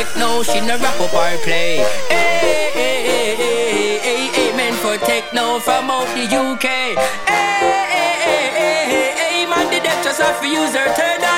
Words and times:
check 0.00 0.16
no, 0.16 0.42
she 0.42 0.60
no 0.60 0.76
rap 0.78 1.00
up 1.00 1.12
or 1.12 1.38
play. 1.44 1.78
Hey, 2.08 2.70
hey, 2.72 3.02
hey, 3.08 3.36
hey, 3.36 3.98
hey, 3.98 4.52
hey, 4.52 4.72
for 4.76 4.96
techno 5.04 5.58
from 5.58 5.90
out 5.90 6.08
the 6.14 6.24
UK. 6.24 6.64
Hey, 6.64 6.96
hey, 7.28 8.50
hey, 8.56 8.84
hey, 8.92 9.12
hey, 9.20 9.46
man, 9.46 9.66
the 9.70 9.80
death 9.80 10.02
just 10.04 10.20
have 10.20 10.40
to 10.40 10.48
use 10.48 10.74
her 10.74 10.94
turn. 10.94 11.29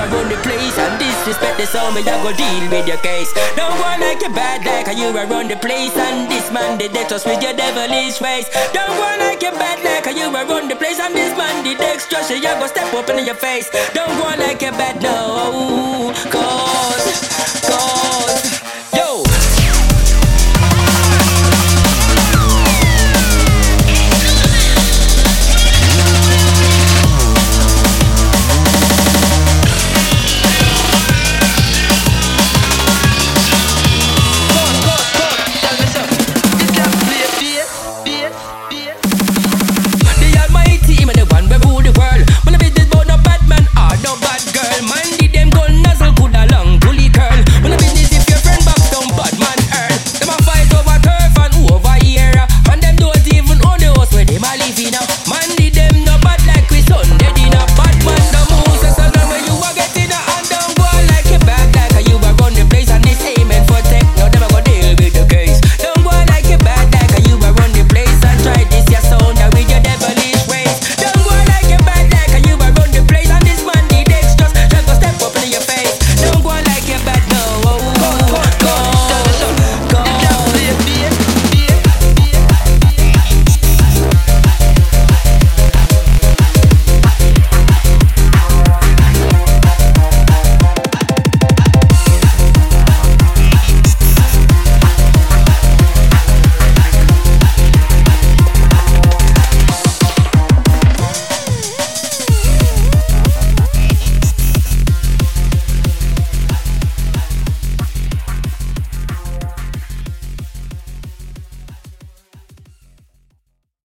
I 0.00 0.08
run 0.08 0.32
the 0.32 0.40
place 0.40 0.76
And 0.80 0.96
disrespect 0.96 1.60
the 1.60 1.66
sound 1.68 1.92
me, 1.94 2.00
I 2.00 2.16
go 2.24 2.32
deal 2.32 2.64
with 2.72 2.88
your 2.88 2.96
case. 3.04 3.28
Don't 3.52 3.76
go 3.76 3.84
like 4.00 4.24
you 4.24 4.32
bad 4.32 4.64
like 4.64 4.88
how 4.88 4.96
you 4.96 5.12
run 5.12 5.48
the 5.48 5.56
place 5.60 5.92
And 5.92 6.30
this 6.32 6.48
man 6.50 6.78
detect 6.78 7.12
us 7.12 7.26
with 7.28 7.42
your 7.42 7.52
devilish 7.52 8.20
ways. 8.20 8.48
Don't 8.72 8.96
go 8.96 9.08
like 9.20 9.42
you 9.44 9.52
bad 9.52 9.84
like 9.84 10.08
how 10.08 10.16
you 10.16 10.32
run 10.32 10.68
the 10.68 10.76
place 10.76 10.98
And 10.98 11.12
this 11.14 11.36
man 11.36 11.64
detects 11.64 12.08
so 12.08 12.34
you, 12.34 12.42
go 12.42 12.66
step 12.66 12.92
up 12.94 13.10
in 13.10 13.26
your 13.26 13.34
face. 13.34 13.68
Don't 13.92 14.08
go 14.16 14.24
like 14.40 14.62
you 14.62 14.72
bad 14.72 15.02
no. 15.02 15.79
了。 38.30 38.69